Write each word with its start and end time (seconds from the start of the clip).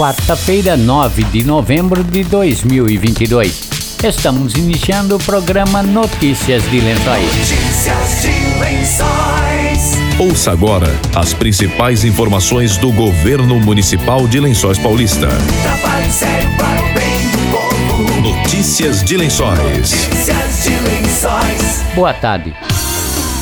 quarta-feira, 0.00 0.78
9 0.78 1.24
de 1.24 1.44
novembro 1.44 2.02
de 2.02 2.24
2022. 2.24 3.68
Estamos 4.02 4.54
iniciando 4.54 5.16
o 5.16 5.18
programa 5.18 5.82
Notícias 5.82 6.62
de 6.70 6.80
Lençóis. 6.80 7.22
Notícias 7.22 8.22
de 8.22 8.58
Lençóis. 8.58 9.98
Ouça 10.18 10.52
agora 10.52 10.88
as 11.14 11.34
principais 11.34 12.02
informações 12.02 12.78
do 12.78 12.90
governo 12.90 13.60
municipal 13.60 14.26
de 14.26 14.40
Lençóis 14.40 14.78
Paulista. 14.78 15.28
Trabalho 15.28 16.10
sério 16.10 16.48
para 16.56 16.80
o 16.80 16.94
bem 16.94 17.28
do 17.32 17.38
povo. 17.50 18.22
Notícias 18.22 19.04
de 19.04 19.18
Lençóis. 19.18 19.58
Notícias 19.60 20.62
de 20.62 20.70
Lençóis. 20.70 21.82
Boa 21.94 22.14
tarde. 22.14 22.54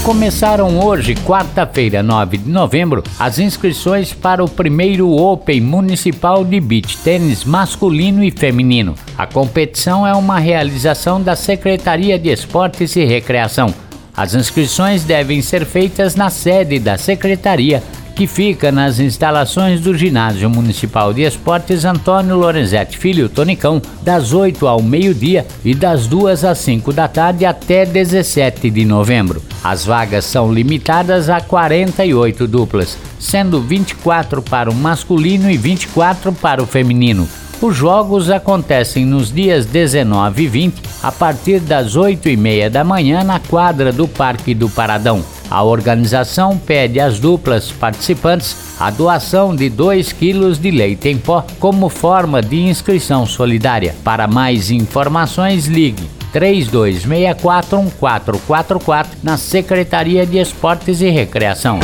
Começaram 0.08 0.80
hoje, 0.80 1.14
quarta-feira, 1.14 2.02
9 2.02 2.38
de 2.38 2.48
novembro, 2.48 3.04
as 3.18 3.38
inscrições 3.38 4.10
para 4.10 4.42
o 4.42 4.48
primeiro 4.48 5.10
Open 5.10 5.60
Municipal 5.60 6.46
de 6.46 6.58
Beach 6.58 6.96
Tênis 7.04 7.44
masculino 7.44 8.24
e 8.24 8.30
feminino. 8.30 8.94
A 9.18 9.26
competição 9.26 10.06
é 10.06 10.14
uma 10.14 10.38
realização 10.38 11.20
da 11.20 11.36
Secretaria 11.36 12.18
de 12.18 12.30
Esportes 12.30 12.96
e 12.96 13.04
Recreação. 13.04 13.74
As 14.16 14.32
inscrições 14.34 15.04
devem 15.04 15.42
ser 15.42 15.66
feitas 15.66 16.14
na 16.14 16.30
sede 16.30 16.78
da 16.78 16.96
Secretaria, 16.96 17.82
que 18.18 18.26
fica 18.26 18.72
nas 18.72 18.98
instalações 18.98 19.80
do 19.80 19.96
Ginásio 19.96 20.50
Municipal 20.50 21.14
de 21.14 21.22
Esportes 21.22 21.84
Antônio 21.84 22.36
Lorenzetti 22.36 22.98
Filho 22.98 23.28
Tonicão, 23.28 23.80
das 24.02 24.32
8 24.32 24.66
ao 24.66 24.82
meio-dia 24.82 25.46
e 25.64 25.72
das 25.72 26.08
2 26.08 26.44
às 26.44 26.58
5 26.58 26.92
da 26.92 27.06
tarde 27.06 27.44
até 27.44 27.86
17 27.86 28.70
de 28.70 28.84
novembro. 28.84 29.40
As 29.62 29.84
vagas 29.84 30.24
são 30.24 30.52
limitadas 30.52 31.30
a 31.30 31.40
48 31.40 32.48
duplas, 32.48 32.98
sendo 33.20 33.60
24 33.60 34.42
para 34.42 34.68
o 34.68 34.74
masculino 34.74 35.48
e 35.48 35.56
24 35.56 36.32
para 36.32 36.60
o 36.60 36.66
feminino. 36.66 37.28
Os 37.62 37.76
jogos 37.76 38.30
acontecem 38.30 39.04
nos 39.04 39.32
dias 39.32 39.64
19 39.64 40.42
e 40.42 40.46
20, 40.48 40.82
a 41.04 41.12
partir 41.12 41.60
das 41.60 41.94
8 41.94 42.28
e 42.28 42.36
meia 42.36 42.68
da 42.68 42.82
manhã, 42.82 43.22
na 43.22 43.38
quadra 43.38 43.92
do 43.92 44.08
Parque 44.08 44.54
do 44.54 44.68
Paradão. 44.68 45.37
A 45.50 45.62
organização 45.62 46.58
pede 46.58 47.00
às 47.00 47.18
duplas 47.18 47.72
participantes 47.72 48.54
a 48.78 48.90
doação 48.90 49.56
de 49.56 49.70
2 49.70 50.12
quilos 50.12 50.58
de 50.58 50.70
leite 50.70 51.08
em 51.08 51.16
pó 51.18 51.44
como 51.58 51.88
forma 51.88 52.42
de 52.42 52.60
inscrição 52.60 53.24
solidária. 53.26 53.96
Para 54.04 54.26
mais 54.26 54.70
informações, 54.70 55.66
ligue 55.66 56.10
32641444 56.32 59.06
na 59.22 59.38
Secretaria 59.38 60.26
de 60.26 60.38
Esportes 60.38 61.00
e 61.00 61.08
Recreação. 61.08 61.78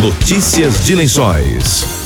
Notícias 0.00 0.84
de 0.84 0.94
Lençóis. 0.94 2.03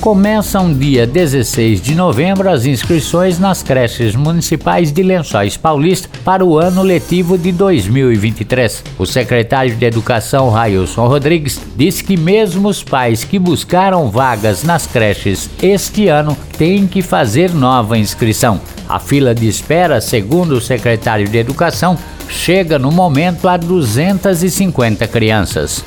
Começam 0.00 0.72
dia 0.72 1.06
16 1.06 1.80
de 1.80 1.94
novembro 1.94 2.50
as 2.50 2.66
inscrições 2.66 3.38
nas 3.38 3.62
creches 3.62 4.14
municipais 4.14 4.92
de 4.92 5.02
Lençóis 5.02 5.56
Paulista 5.56 6.08
para 6.22 6.44
o 6.44 6.58
ano 6.58 6.82
letivo 6.82 7.38
de 7.38 7.50
2023. 7.50 8.84
O 8.98 9.06
secretário 9.06 9.74
de 9.74 9.84
Educação, 9.84 10.50
Railson 10.50 11.06
Rodrigues, 11.06 11.60
disse 11.74 12.04
que 12.04 12.16
mesmo 12.16 12.68
os 12.68 12.82
pais 12.82 13.24
que 13.24 13.38
buscaram 13.38 14.10
vagas 14.10 14.62
nas 14.62 14.86
creches 14.86 15.48
este 15.62 16.08
ano 16.08 16.36
têm 16.58 16.86
que 16.86 17.00
fazer 17.00 17.54
nova 17.54 17.96
inscrição. 17.96 18.60
A 18.86 18.98
fila 18.98 19.34
de 19.34 19.48
espera, 19.48 20.00
segundo 20.00 20.52
o 20.52 20.60
secretário 20.60 21.26
de 21.26 21.38
Educação, 21.38 21.96
chega 22.28 22.78
no 22.78 22.92
momento 22.92 23.48
a 23.48 23.56
250 23.56 25.06
crianças. 25.08 25.82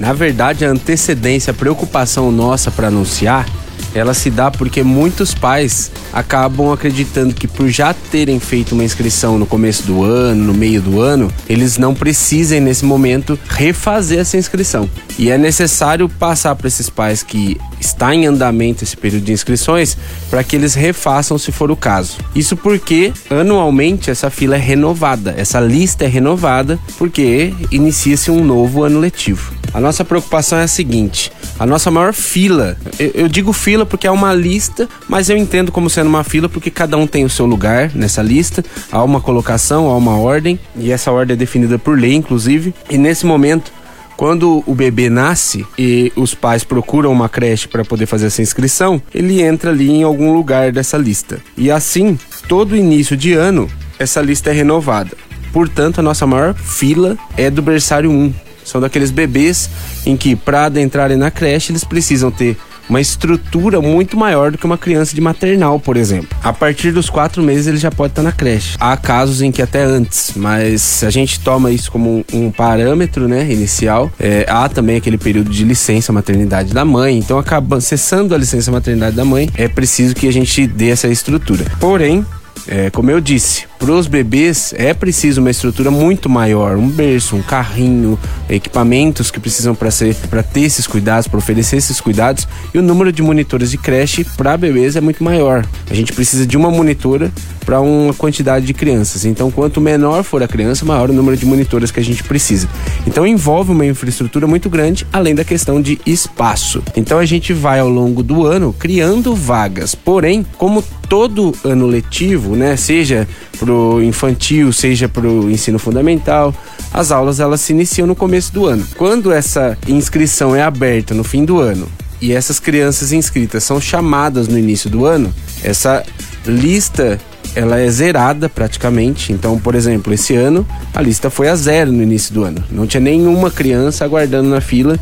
Na 0.00 0.14
verdade, 0.14 0.64
a 0.64 0.70
antecedência, 0.70 1.50
a 1.50 1.54
preocupação 1.54 2.32
nossa 2.32 2.70
para 2.70 2.88
anunciar, 2.88 3.46
ela 3.94 4.14
se 4.14 4.30
dá 4.30 4.50
porque 4.50 4.82
muitos 4.82 5.34
pais 5.34 5.90
acabam 6.12 6.72
acreditando 6.72 7.34
que 7.34 7.46
por 7.46 7.68
já 7.68 7.94
terem 7.94 8.40
feito 8.40 8.72
uma 8.72 8.84
inscrição 8.84 9.38
no 9.38 9.46
começo 9.46 9.84
do 9.84 10.02
ano, 10.02 10.44
no 10.44 10.54
meio 10.54 10.80
do 10.80 11.00
ano, 11.00 11.32
eles 11.48 11.78
não 11.78 11.94
precisem 11.94 12.60
nesse 12.60 12.84
momento 12.84 13.38
refazer 13.48 14.18
essa 14.18 14.36
inscrição. 14.36 14.88
E 15.18 15.30
é 15.30 15.38
necessário 15.38 16.08
passar 16.08 16.54
para 16.54 16.68
esses 16.68 16.88
pais 16.88 17.22
que 17.22 17.58
está 17.80 18.14
em 18.14 18.26
andamento 18.26 18.84
esse 18.84 18.96
período 18.96 19.24
de 19.24 19.32
inscrições 19.32 19.96
para 20.28 20.44
que 20.44 20.56
eles 20.56 20.74
refaçam 20.74 21.38
se 21.38 21.52
for 21.52 21.70
o 21.70 21.76
caso. 21.76 22.18
Isso 22.34 22.56
porque 22.56 23.12
anualmente 23.28 24.10
essa 24.10 24.30
fila 24.30 24.56
é 24.56 24.58
renovada, 24.58 25.34
essa 25.36 25.60
lista 25.60 26.04
é 26.04 26.08
renovada 26.08 26.78
porque 26.98 27.54
inicia-se 27.70 28.30
um 28.30 28.44
novo 28.44 28.82
ano 28.82 28.98
letivo. 28.98 29.52
A 29.72 29.80
nossa 29.80 30.04
preocupação 30.04 30.58
é 30.58 30.64
a 30.64 30.68
seguinte: 30.68 31.30
a 31.60 31.66
nossa 31.66 31.90
maior 31.90 32.14
fila, 32.14 32.74
eu, 32.98 33.10
eu, 33.14 33.28
digo 33.28 33.52
fila 33.52 33.84
porque 33.84 34.06
é 34.06 34.10
uma 34.10 34.32
lista, 34.32 34.88
mas 35.06 35.28
eu 35.28 35.36
entendo 35.36 35.70
como 35.70 35.90
sendo 35.90 36.06
uma 36.06 36.24
fila 36.24 36.48
porque 36.48 36.70
cada 36.70 36.96
um 36.96 37.06
tem 37.06 37.22
o 37.22 37.28
seu 37.28 37.44
lugar 37.44 37.90
nessa 37.94 38.22
lista, 38.22 38.64
há 38.90 39.04
uma 39.04 39.20
colocação, 39.20 39.86
há 39.90 39.94
uma 39.94 40.16
ordem, 40.16 40.58
e 40.74 40.90
essa 40.90 41.12
ordem 41.12 41.34
é 41.34 41.36
definida 41.36 41.78
por 41.78 42.00
lei, 42.00 42.14
inclusive, 42.14 42.72
e 42.88 42.96
nesse 42.96 43.26
momento. 43.26 43.70
Quando 44.16 44.62
o 44.66 44.74
bebê 44.74 45.08
nasce 45.08 45.66
e 45.78 46.12
os 46.14 46.34
pais 46.34 46.62
procuram 46.62 47.10
uma 47.10 47.26
creche 47.26 47.66
para 47.66 47.84
poder 47.84 48.04
fazer 48.04 48.26
essa 48.26 48.42
inscrição, 48.42 49.00
ele 49.14 49.40
entra 49.40 49.70
ali 49.70 49.90
em 49.90 50.02
algum 50.02 50.34
lugar 50.34 50.72
dessa 50.72 50.98
lista. 50.98 51.40
E 51.56 51.70
assim, 51.70 52.18
todo 52.46 52.76
início 52.76 53.16
de 53.16 53.32
ano, 53.32 53.66
essa 53.98 54.20
lista 54.20 54.50
é 54.50 54.52
renovada. 54.52 55.16
Portanto, 55.54 56.00
a 56.00 56.02
nossa 56.02 56.26
maior 56.26 56.54
fila 56.54 57.16
é 57.34 57.50
do 57.50 57.62
berçário 57.62 58.10
1, 58.10 58.34
são 58.70 58.80
daqueles 58.80 59.10
bebês 59.10 59.68
em 60.06 60.16
que, 60.16 60.34
para 60.34 60.66
adentrarem 60.66 61.16
na 61.16 61.30
creche, 61.30 61.72
eles 61.72 61.84
precisam 61.84 62.30
ter 62.30 62.56
uma 62.90 63.00
estrutura 63.00 63.80
muito 63.80 64.16
maior 64.16 64.50
do 64.50 64.58
que 64.58 64.66
uma 64.66 64.76
criança 64.76 65.14
de 65.14 65.20
maternal, 65.20 65.78
por 65.78 65.96
exemplo. 65.96 66.36
A 66.42 66.52
partir 66.52 66.90
dos 66.90 67.08
quatro 67.08 67.40
meses 67.40 67.68
ele 67.68 67.76
já 67.76 67.90
pode 67.90 68.10
estar 68.10 68.22
na 68.22 68.32
creche. 68.32 68.76
Há 68.80 68.96
casos 68.96 69.40
em 69.40 69.52
que 69.52 69.62
até 69.62 69.84
antes, 69.84 70.32
mas 70.34 71.04
a 71.04 71.10
gente 71.10 71.38
toma 71.38 71.70
isso 71.70 71.90
como 71.90 72.24
um, 72.32 72.46
um 72.46 72.50
parâmetro, 72.50 73.28
né, 73.28 73.50
inicial. 73.50 74.10
É, 74.18 74.44
há 74.48 74.68
também 74.68 74.96
aquele 74.96 75.16
período 75.16 75.50
de 75.50 75.64
licença 75.64 76.12
maternidade 76.12 76.74
da 76.74 76.84
mãe. 76.84 77.16
Então, 77.16 77.38
acaba 77.38 77.80
cessando 77.80 78.34
a 78.34 78.38
licença 78.38 78.72
maternidade 78.72 79.14
da 79.14 79.24
mãe, 79.24 79.48
é 79.54 79.68
preciso 79.68 80.14
que 80.14 80.26
a 80.26 80.32
gente 80.32 80.66
dê 80.66 80.90
essa 80.90 81.06
estrutura. 81.06 81.64
Porém, 81.78 82.26
é, 82.66 82.90
como 82.90 83.10
eu 83.10 83.20
disse, 83.20 83.69
para 83.80 83.92
os 83.92 84.06
bebês 84.06 84.74
é 84.76 84.92
preciso 84.92 85.40
uma 85.40 85.50
estrutura 85.50 85.90
muito 85.90 86.28
maior, 86.28 86.76
um 86.76 86.86
berço, 86.86 87.34
um 87.34 87.40
carrinho, 87.40 88.18
equipamentos 88.46 89.30
que 89.30 89.40
precisam 89.40 89.74
para 89.74 89.90
ser 89.90 90.14
para 90.28 90.42
ter 90.42 90.60
esses 90.60 90.86
cuidados, 90.86 91.26
para 91.26 91.38
oferecer 91.38 91.78
esses 91.78 91.98
cuidados 91.98 92.46
e 92.74 92.78
o 92.78 92.82
número 92.82 93.10
de 93.10 93.22
monitores 93.22 93.70
de 93.70 93.78
creche 93.78 94.22
para 94.36 94.54
bebês 94.58 94.96
é 94.96 95.00
muito 95.00 95.24
maior. 95.24 95.66
A 95.90 95.94
gente 95.94 96.12
precisa 96.12 96.46
de 96.46 96.58
uma 96.58 96.70
monitora 96.70 97.32
para 97.64 97.80
uma 97.80 98.12
quantidade 98.12 98.66
de 98.66 98.74
crianças. 98.74 99.24
Então, 99.24 99.50
quanto 99.50 99.80
menor 99.80 100.24
for 100.24 100.42
a 100.42 100.48
criança, 100.48 100.84
maior 100.84 101.08
o 101.08 101.12
número 101.12 101.36
de 101.36 101.46
monitores 101.46 101.90
que 101.90 102.00
a 102.00 102.02
gente 102.02 102.24
precisa. 102.24 102.68
Então, 103.06 103.26
envolve 103.26 103.70
uma 103.70 103.86
infraestrutura 103.86 104.46
muito 104.46 104.68
grande, 104.68 105.06
além 105.12 105.34
da 105.34 105.44
questão 105.44 105.80
de 105.80 106.00
espaço. 106.04 106.82
Então, 106.96 107.18
a 107.18 107.24
gente 107.24 107.52
vai 107.52 107.78
ao 107.78 107.88
longo 107.88 108.22
do 108.22 108.44
ano 108.44 108.74
criando 108.76 109.34
vagas. 109.36 109.94
Porém, 109.94 110.44
como 110.58 110.82
todo 111.08 111.54
ano 111.64 111.86
letivo, 111.86 112.56
né, 112.56 112.76
seja 112.76 113.28
pro 113.70 114.02
infantil, 114.02 114.72
seja 114.72 115.08
pro 115.08 115.48
ensino 115.48 115.78
fundamental, 115.78 116.52
as 116.92 117.12
aulas 117.12 117.38
elas 117.38 117.60
se 117.60 117.72
iniciam 117.72 118.04
no 118.04 118.16
começo 118.16 118.52
do 118.52 118.66
ano. 118.66 118.84
Quando 118.96 119.30
essa 119.30 119.78
inscrição 119.86 120.56
é 120.56 120.62
aberta 120.62 121.14
no 121.14 121.22
fim 121.22 121.44
do 121.44 121.60
ano 121.60 121.86
e 122.20 122.32
essas 122.32 122.58
crianças 122.58 123.12
inscritas 123.12 123.62
são 123.62 123.80
chamadas 123.80 124.48
no 124.48 124.58
início 124.58 124.90
do 124.90 125.06
ano, 125.06 125.32
essa 125.62 126.02
lista 126.44 127.16
ela 127.54 127.78
é 127.78 127.88
zerada 127.88 128.48
praticamente. 128.48 129.32
Então, 129.32 129.56
por 129.56 129.76
exemplo, 129.76 130.12
esse 130.12 130.34
ano 130.34 130.66
a 130.92 131.00
lista 131.00 131.30
foi 131.30 131.48
a 131.48 131.54
zero 131.54 131.92
no 131.92 132.02
início 132.02 132.34
do 132.34 132.42
ano. 132.42 132.64
Não 132.72 132.88
tinha 132.88 133.00
nenhuma 133.00 133.52
criança 133.52 134.04
aguardando 134.04 134.48
na 134.48 134.60
fila 134.60 134.98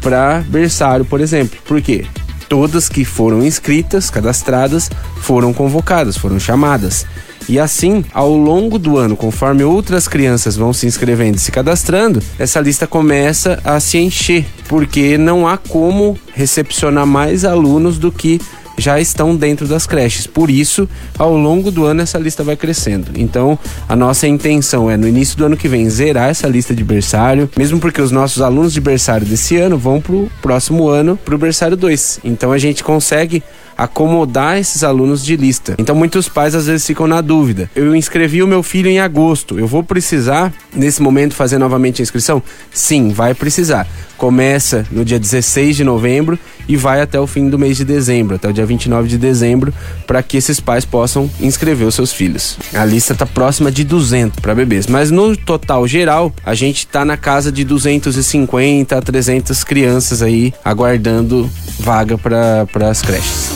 para 0.00 0.40
berçário, 0.48 1.04
por 1.04 1.20
exemplo. 1.20 1.60
Por 1.64 1.80
quê? 1.80 2.06
Todas 2.50 2.88
que 2.88 3.04
foram 3.04 3.44
inscritas, 3.44 4.10
cadastradas, 4.10 4.90
foram 5.20 5.54
convocadas, 5.54 6.16
foram 6.16 6.40
chamadas. 6.40 7.06
E 7.48 7.60
assim, 7.60 8.04
ao 8.12 8.36
longo 8.36 8.76
do 8.76 8.98
ano, 8.98 9.16
conforme 9.16 9.62
outras 9.62 10.08
crianças 10.08 10.56
vão 10.56 10.72
se 10.72 10.84
inscrevendo 10.84 11.36
e 11.36 11.40
se 11.40 11.52
cadastrando, 11.52 12.20
essa 12.38 12.60
lista 12.60 12.88
começa 12.88 13.60
a 13.64 13.78
se 13.78 13.98
encher, 13.98 14.44
porque 14.68 15.16
não 15.16 15.46
há 15.46 15.56
como 15.56 16.18
recepcionar 16.34 17.06
mais 17.06 17.44
alunos 17.44 17.98
do 17.98 18.10
que 18.10 18.40
já 18.80 19.00
estão 19.00 19.36
dentro 19.36 19.68
das 19.68 19.86
creches. 19.86 20.26
Por 20.26 20.50
isso, 20.50 20.88
ao 21.18 21.36
longo 21.36 21.70
do 21.70 21.84
ano, 21.84 22.02
essa 22.02 22.18
lista 22.18 22.42
vai 22.42 22.56
crescendo. 22.56 23.12
Então, 23.14 23.58
a 23.88 23.94
nossa 23.94 24.26
intenção 24.26 24.90
é, 24.90 24.96
no 24.96 25.06
início 25.06 25.36
do 25.36 25.44
ano 25.44 25.56
que 25.56 25.68
vem, 25.68 25.88
zerar 25.88 26.30
essa 26.30 26.48
lista 26.48 26.74
de 26.74 26.82
berçário, 26.82 27.48
mesmo 27.56 27.78
porque 27.78 28.00
os 28.00 28.10
nossos 28.10 28.42
alunos 28.42 28.72
de 28.72 28.80
berçário 28.80 29.26
desse 29.26 29.56
ano 29.56 29.78
vão 29.78 30.00
para 30.00 30.14
o 30.14 30.30
próximo 30.42 30.88
ano 30.88 31.16
para 31.16 31.34
o 31.34 31.38
berçário 31.38 31.76
2. 31.76 32.20
Então, 32.24 32.52
a 32.52 32.58
gente 32.58 32.82
consegue 32.82 33.42
acomodar 33.80 34.58
esses 34.58 34.84
alunos 34.84 35.24
de 35.24 35.34
lista. 35.36 35.74
Então 35.78 35.96
muitos 35.96 36.28
pais 36.28 36.54
às 36.54 36.66
vezes 36.66 36.86
ficam 36.86 37.06
na 37.06 37.22
dúvida. 37.22 37.70
Eu 37.74 37.96
inscrevi 37.96 38.42
o 38.42 38.46
meu 38.46 38.62
filho 38.62 38.90
em 38.90 39.00
agosto. 39.00 39.58
Eu 39.58 39.66
vou 39.66 39.82
precisar 39.82 40.52
nesse 40.74 41.00
momento 41.00 41.34
fazer 41.34 41.56
novamente 41.56 42.02
a 42.02 42.04
inscrição? 42.04 42.42
Sim, 42.70 43.08
vai 43.08 43.32
precisar. 43.32 43.86
começa 44.18 44.86
no 44.92 45.02
dia 45.02 45.18
16 45.18 45.76
de 45.76 45.82
novembro 45.82 46.38
e 46.68 46.76
vai 46.76 47.00
até 47.00 47.18
o 47.18 47.26
fim 47.26 47.48
do 47.48 47.58
mês 47.58 47.78
de 47.78 47.86
dezembro, 47.86 48.36
até 48.36 48.48
o 48.50 48.52
dia 48.52 48.66
29 48.70 49.08
de 49.08 49.18
dezembro, 49.18 49.74
para 50.06 50.22
que 50.22 50.36
esses 50.36 50.60
pais 50.60 50.84
possam 50.84 51.28
inscrever 51.40 51.86
os 51.86 51.94
seus 51.94 52.12
filhos. 52.12 52.56
A 52.72 52.84
lista 52.84 53.12
está 53.12 53.26
próxima 53.26 53.70
de 53.70 53.84
200 53.84 54.40
para 54.40 54.54
bebês, 54.54 54.86
mas 54.86 55.10
no 55.10 55.36
total 55.36 55.86
geral, 55.86 56.32
a 56.44 56.54
gente 56.54 56.78
está 56.78 57.04
na 57.04 57.16
casa 57.16 57.50
de 57.50 57.64
250 57.64 58.96
a 58.96 59.02
300 59.02 59.64
crianças 59.64 60.22
aí 60.22 60.54
aguardando 60.64 61.50
vaga 61.78 62.16
para 62.16 62.88
as 62.88 63.02
creches. 63.02 63.50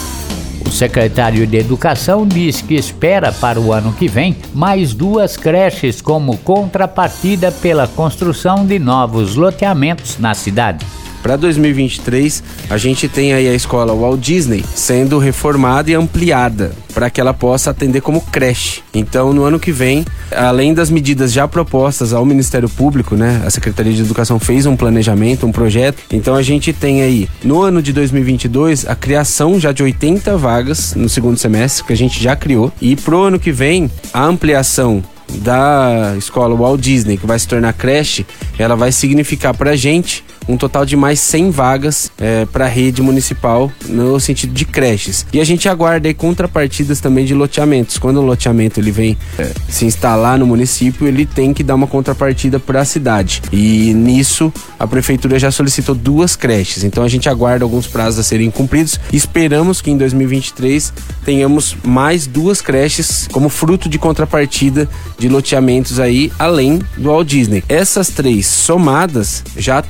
O 0.67 0.71
secretário 0.71 1.47
de 1.47 1.57
Educação 1.59 2.27
diz 2.27 2.61
que 2.61 2.75
espera 2.75 3.31
para 3.31 3.61
o 3.61 3.73
ano 3.73 3.93
que 3.93 4.09
vem 4.09 4.37
mais 4.53 4.93
duas 4.93 5.37
creches 5.37 6.01
como 6.01 6.39
contrapartida 6.39 7.53
pela 7.53 7.87
construção 7.87 8.67
de 8.67 8.79
novos 8.79 9.37
loteamentos 9.37 10.19
na 10.19 10.35
cidade. 10.35 10.85
Para 11.25 11.37
2023, 11.37 12.43
a 12.69 12.77
gente 12.77 13.09
tem 13.09 13.33
aí 13.33 13.49
a 13.49 13.55
escola 13.55 13.95
Walt 13.95 14.21
Disney 14.21 14.63
sendo 14.75 15.19
reformada 15.19 15.91
e 15.91 15.95
ampliada 15.95 16.73
para 16.93 17.09
que 17.09 17.19
ela 17.19 17.33
possa 17.33 17.71
atender 17.71 18.03
como 18.03 18.21
creche. 18.21 18.83
Então, 18.93 19.33
no 19.33 19.43
ano 19.43 19.59
que 19.59 19.73
vem, 19.73 20.05
além 20.31 20.75
das 20.75 20.91
medidas 20.91 21.33
já 21.33 21.49
propostas 21.49 22.13
ao 22.13 22.27
Ministério 22.27 22.69
Público, 22.69 23.17
né, 23.17 23.43
a 23.43 23.49
Secretaria 23.49 23.95
de 23.95 24.03
Educação 24.03 24.39
fez 24.39 24.67
um 24.67 24.77
planejamento, 24.77 25.47
um 25.47 25.51
projeto. 25.51 26.03
Então, 26.13 26.35
a 26.35 26.43
gente 26.43 26.75
tem 26.75 27.01
aí 27.01 27.27
no 27.43 27.63
ano 27.63 27.81
de 27.81 27.95
2022 27.95 28.87
a 28.87 28.95
criação 28.95 29.59
já 29.59 29.73
de 29.73 29.83
80 29.83 30.37
vagas 30.37 30.95
no 30.95 31.09
segundo 31.09 31.39
semestre 31.39 31.85
que 31.85 31.95
a 31.95 31.97
gente 31.97 32.23
já 32.23 32.37
criou 32.37 32.71
e 32.83 32.97
pro 32.97 33.23
ano 33.23 33.39
que 33.39 33.51
vem 33.51 33.91
a 34.13 34.27
ampliação 34.27 35.03
da 35.39 36.15
escola 36.17 36.55
Walt 36.55 36.81
Disney, 36.81 37.17
que 37.17 37.27
vai 37.27 37.39
se 37.39 37.49
tornar 37.49 37.73
creche, 37.73 38.27
ela 38.59 38.77
vai 38.77 38.93
significar 38.93 39.55
para 39.55 39.71
a 39.71 39.77
gente 39.77 40.23
um 40.49 40.57
total 40.57 40.85
de 40.85 40.97
mais 40.97 41.21
100 41.21 41.51
vagas 41.51 42.13
é, 42.19 42.45
para 42.47 42.67
a 42.67 42.69
rede 42.69 43.03
municipal 43.03 43.71
no 43.89 44.19
sentido 44.21 44.53
de 44.53 44.65
creches. 44.65 45.27
E 45.33 45.41
a 45.41 45.45
gente 45.45 45.69
aguarda 45.69 46.09
aí 46.09 46.15
contrapartidas 46.15 47.01
também 47.01 47.25
de 47.25 47.35
loteamentos. 47.35 47.99
Quando 47.99 48.19
o 48.19 48.23
loteamento 48.23 48.81
ele 48.81 48.91
vem 48.91 49.17
é, 49.39 49.51
se 49.69 49.85
instalar 49.85 50.39
no 50.39 50.47
município, 50.47 51.07
ele 51.07 51.27
tem 51.27 51.53
que 51.53 51.63
dar 51.63 51.75
uma 51.75 51.87
contrapartida 51.87 52.59
para 52.59 52.81
a 52.81 52.85
cidade. 52.85 53.43
E 53.53 53.93
nisso 53.95 54.53
a 54.79 54.87
prefeitura 54.87 55.39
já 55.39 55.51
solicitou 55.51 55.95
duas 55.95 56.37
creches. 56.37 56.85
Então 56.85 57.03
a 57.05 57.09
gente 57.09 57.29
aguarda 57.29 57.65
alguns 57.65 57.87
prazos 57.87 58.21
a 58.21 58.23
serem 58.23 58.51
cumpridos. 58.51 58.99
Esperamos 59.13 59.81
que 59.81 59.91
em 59.91 59.97
2023 59.97 60.93
tenhamos 61.25 61.77
mais 61.83 62.27
duas 62.27 62.61
creches 62.61 63.29
como 63.33 63.49
fruto 63.49 63.89
de 63.89 63.99
contrapartida 63.99 64.89
de 65.19 65.29
loteamentos 65.29 65.99
aí, 65.99 66.33
além 66.39 66.81
do 66.97 67.11
Walt 67.11 67.29
Disney. 67.29 67.65
Essas 67.69 68.09
três 68.09 68.47
somadas 68.47 69.43
já 69.57 69.83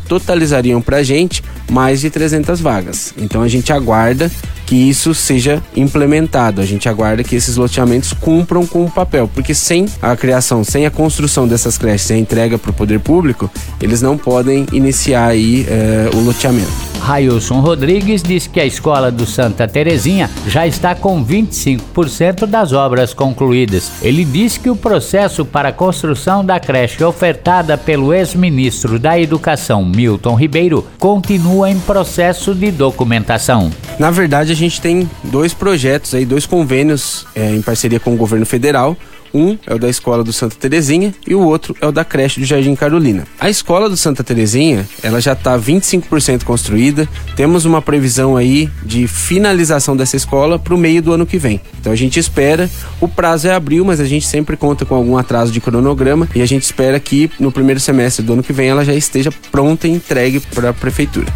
totalizariam 0.44 0.81
para 0.81 0.99
a 0.99 1.02
gente 1.02 1.43
mais 1.70 2.00
de 2.00 2.11
300 2.11 2.61
vagas. 2.61 3.14
Então 3.17 3.43
a 3.43 3.49
gente 3.49 3.73
aguarda 3.73 4.31
que 4.67 4.76
isso 4.76 5.14
seja 5.14 5.62
implementado. 5.76 6.61
A 6.61 6.67
gente 6.67 6.88
aguarda 6.88 7.25
que 7.25 7.35
esses 7.35 7.56
loteamentos 7.56 8.12
cumpram 8.12 8.67
com 8.67 8.85
o 8.85 8.91
papel, 8.91 9.29
porque 9.32 9.55
sem 9.55 9.87
a 10.00 10.17
criação, 10.17 10.62
sem 10.62 10.87
a 10.87 10.91
construção 10.91 11.49
dessas 11.49 11.76
creches, 11.76 12.06
sem 12.06 12.17
a 12.17 12.20
entrega 12.20 12.58
para 12.58 12.70
o 12.70 12.75
poder 12.75 13.00
público, 13.00 13.50
eles 13.81 14.00
não 14.00 14.17
podem 14.17 14.67
iniciar 14.73 15.29
aí 15.29 15.67
eh, 15.69 16.11
o 16.14 16.20
loteamento. 16.20 16.94
Railson 17.05 17.61
Rodrigues 17.61 18.23
diz 18.23 18.47
que 18.47 18.59
a 18.59 18.65
escola 18.65 19.12
do 19.12 19.27
Santa 19.27 19.69
Terezinha 19.69 20.31
já 20.49 20.67
está 20.67 20.95
com 20.95 21.23
25% 21.23 22.47
das 22.47 22.73
obras 22.73 23.12
concluídas. 23.12 23.93
Ele 24.01 24.25
diz 24.25 24.56
que 24.56 24.71
o 24.71 24.77
processo 24.77 25.45
para 25.45 25.69
a 25.69 25.73
construção 25.73 26.43
da 26.43 26.59
creche 26.59 27.05
ofertada 27.05 27.77
pelo 27.77 28.15
ex-ministro 28.15 28.99
da 28.99 29.21
Educação, 29.21 29.85
Milton 29.85 30.35
Ribeiro, 30.35 30.87
continua 30.99 31.71
em 31.71 31.79
processo 31.79 32.55
de 32.55 32.71
documentação. 32.71 33.71
Na 33.99 34.11
verdade, 34.11 34.51
a 34.51 34.56
gente 34.56 34.81
tem 34.81 35.09
dois 35.25 35.53
projetos 35.53 36.15
aí, 36.15 36.25
dois 36.25 36.47
convênios 36.47 37.27
é, 37.35 37.55
em 37.55 37.61
parceria 37.61 38.01
com 38.01 38.15
o 38.15 38.17
governo 38.17 38.47
federal. 38.47 38.97
Um 39.35 39.59
é 39.67 39.75
o 39.75 39.79
da 39.79 39.89
escola 39.89 40.23
do 40.23 40.33
Santa 40.33 40.55
Terezinha 40.55 41.13
e 41.27 41.35
o 41.35 41.41
outro 41.41 41.77
é 41.81 41.87
o 41.87 41.91
da 41.91 42.05
creche 42.05 42.39
do 42.39 42.47
Jardim 42.47 42.77
Carolina. 42.77 43.27
A 43.41 43.51
escola 43.51 43.91
do 43.91 43.97
Santa 43.97 44.23
Terezinha, 44.23 44.89
ela 45.03 45.21
já 45.21 45.33
está 45.33 45.59
25% 45.59 46.45
construída. 46.45 47.09
Temos 47.35 47.65
uma 47.65 47.83
previsão 47.83 48.37
aí 48.37 48.71
de 48.85 49.09
finalização 49.09 49.97
dessa 49.97 50.17
escola 50.17 50.57
para 50.57 50.75
o 50.75 50.79
meio 50.79 51.03
do 51.03 51.13
ano 51.13 51.27
que 51.27 51.37
vem. 51.37 51.61
Então 51.81 51.93
a 51.93 51.97
gente 51.97 52.21
espera, 52.21 52.71
o 53.01 53.09
prazo 53.09 53.49
é 53.49 53.55
abril, 53.55 53.85
mas 53.85 53.99
a 53.99 54.05
gente 54.05 54.27
sempre 54.27 54.57
conta 54.57 54.85
com 54.85 54.95
algum 54.95 55.19
atraso 55.19 55.51
de 55.51 55.61
cronograma 55.61 56.29
e 56.35 56.41
a 56.41 56.47
gente 56.47 56.63
espera 56.63 57.01
que 57.01 57.29
no 57.41 57.51
primeiro 57.51 57.81
semestre 57.81 58.25
do 58.25 58.35
ano 58.35 58.43
que 58.43 58.53
vem 58.53 58.69
ela 58.69 58.85
já 58.85 58.95
esteja 58.95 59.33
pronta 59.51 59.89
e 59.89 59.91
entregue 59.91 60.39
para 60.39 60.71
a 60.71 60.73
prefeitura. 60.73 61.27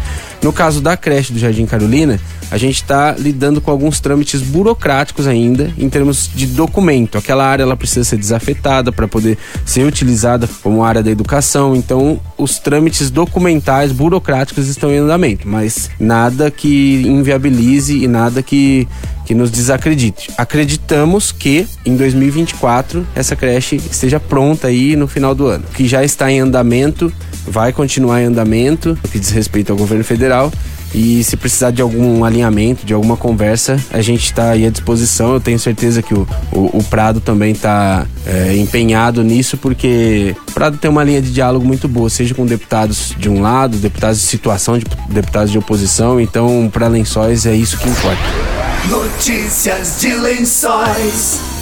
No 0.41 0.53
caso 0.53 0.79
da 0.79 0.95
creche 0.95 1.33
do 1.33 1.39
Jardim 1.39 1.65
Carolina, 1.65 2.17
a 2.51 2.57
gente 2.57 2.75
está 2.75 3.13
lidando 3.17 3.61
com 3.61 3.71
alguns 3.71 3.99
trâmites 3.99 4.41
burocráticos 4.41 5.27
ainda 5.27 5.73
em 5.77 5.89
termos 5.89 6.29
de 6.33 6.47
documento. 6.47 7.17
Aquela 7.17 7.45
área 7.45 7.63
ela 7.63 7.77
precisa 7.77 8.03
ser 8.03 8.17
desafetada 8.17 8.91
para 8.91 9.07
poder 9.07 9.37
ser 9.65 9.85
utilizada 9.85 10.49
como 10.61 10.83
área 10.83 11.03
da 11.03 11.11
educação. 11.11 11.75
Então, 11.75 12.19
os 12.37 12.57
trâmites 12.59 13.09
documentais 13.09 13.91
burocráticos 13.91 14.67
estão 14.67 14.91
em 14.91 14.97
andamento, 14.97 15.47
mas 15.47 15.89
nada 15.99 16.49
que 16.49 17.03
inviabilize 17.05 18.03
e 18.03 18.07
nada 18.07 18.41
que 18.41 18.87
que 19.29 19.35
nos 19.35 19.51
desacredite. 19.51 20.31
Acreditamos 20.35 21.31
que 21.31 21.67
em 21.85 21.95
2024 21.95 23.05
essa 23.13 23.35
creche 23.35 23.75
esteja 23.75 24.19
pronta 24.19 24.69
aí 24.69 24.95
no 24.95 25.07
final 25.07 25.35
do 25.35 25.45
ano. 25.45 25.65
Que 25.71 25.87
já 25.87 26.03
está 26.03 26.31
em 26.31 26.39
andamento, 26.39 27.13
vai 27.45 27.71
continuar 27.71 28.23
em 28.23 28.25
andamento, 28.25 28.97
no 29.03 29.09
que 29.11 29.19
diz 29.19 29.29
respeito 29.29 29.71
ao 29.71 29.77
governo 29.77 30.03
federal. 30.03 30.51
E 30.93 31.23
se 31.23 31.37
precisar 31.37 31.71
de 31.71 31.81
algum 31.81 32.23
alinhamento, 32.23 32.85
de 32.85 32.93
alguma 32.93 33.15
conversa, 33.15 33.77
a 33.91 34.01
gente 34.01 34.23
está 34.23 34.51
aí 34.51 34.65
à 34.65 34.69
disposição. 34.69 35.33
Eu 35.33 35.39
tenho 35.39 35.59
certeza 35.59 36.01
que 36.01 36.13
o, 36.13 36.27
o, 36.51 36.79
o 36.79 36.83
Prado 36.83 37.19
também 37.19 37.51
está 37.51 38.05
é, 38.25 38.55
empenhado 38.55 39.23
nisso, 39.23 39.57
porque 39.57 40.35
o 40.47 40.51
Prado 40.51 40.77
tem 40.77 40.89
uma 40.89 41.03
linha 41.03 41.21
de 41.21 41.31
diálogo 41.31 41.65
muito 41.65 41.87
boa, 41.87 42.09
seja 42.09 42.33
com 42.33 42.45
deputados 42.45 43.13
de 43.17 43.29
um 43.29 43.41
lado, 43.41 43.77
deputados 43.77 44.19
de 44.19 44.25
situação, 44.25 44.77
de 44.77 44.85
deputados 45.09 45.51
de 45.51 45.57
oposição. 45.57 46.19
Então, 46.19 46.69
para 46.71 46.87
Lençóis 46.87 47.45
é 47.45 47.53
isso 47.53 47.77
que 47.77 47.87
importa. 47.87 48.21
Notícias 48.89 49.97
de 49.99 50.13
Lençóis. 50.15 51.58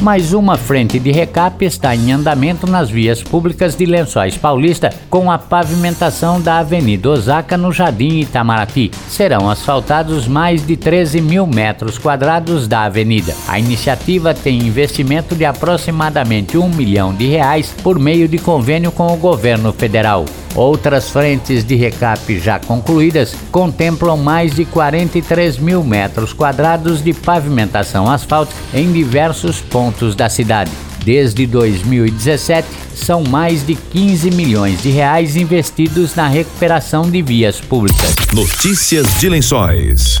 Mais 0.00 0.32
uma 0.32 0.56
frente 0.56 0.98
de 0.98 1.12
recap 1.12 1.62
está 1.62 1.94
em 1.94 2.10
andamento 2.10 2.66
nas 2.66 2.88
vias 2.88 3.22
públicas 3.22 3.76
de 3.76 3.84
Lençóis 3.84 4.34
Paulista, 4.34 4.88
com 5.10 5.30
a 5.30 5.36
pavimentação 5.36 6.40
da 6.40 6.58
Avenida 6.58 7.10
Osaka 7.10 7.54
no 7.58 7.70
Jardim 7.70 8.20
Itamaraty. 8.20 8.90
Serão 9.08 9.50
asfaltados 9.50 10.26
mais 10.26 10.66
de 10.66 10.74
13 10.74 11.20
mil 11.20 11.46
metros 11.46 11.98
quadrados 11.98 12.66
da 12.66 12.84
avenida. 12.84 13.34
A 13.46 13.58
iniciativa 13.58 14.32
tem 14.32 14.66
investimento 14.66 15.34
de 15.34 15.44
aproximadamente 15.44 16.56
um 16.56 16.70
milhão 16.70 17.12
de 17.12 17.26
reais 17.26 17.74
por 17.82 17.98
meio 17.98 18.26
de 18.26 18.38
convênio 18.38 18.90
com 18.90 19.06
o 19.12 19.18
governo 19.18 19.70
federal. 19.70 20.24
Outras 20.54 21.10
frentes 21.10 21.64
de 21.64 21.76
recap 21.76 22.38
já 22.38 22.58
concluídas 22.58 23.34
contemplam 23.50 24.16
mais 24.16 24.54
de 24.54 24.64
43 24.64 25.58
mil 25.58 25.84
metros 25.84 26.32
quadrados 26.32 27.02
de 27.02 27.12
pavimentação 27.12 28.10
asfáltica 28.10 28.58
em 28.74 28.92
diversos 28.92 29.60
pontos 29.60 30.14
da 30.14 30.28
cidade. 30.28 30.70
Desde 31.04 31.46
2017, 31.46 32.68
são 32.94 33.22
mais 33.24 33.64
de 33.64 33.74
15 33.74 34.30
milhões 34.32 34.82
de 34.82 34.90
reais 34.90 35.36
investidos 35.36 36.14
na 36.14 36.28
recuperação 36.28 37.10
de 37.10 37.22
vias 37.22 37.60
públicas. 37.60 38.14
Notícias 38.34 39.06
de 39.18 39.28
Lençóis. 39.28 40.20